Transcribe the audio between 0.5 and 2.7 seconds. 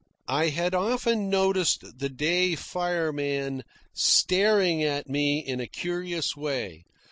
often noticed the day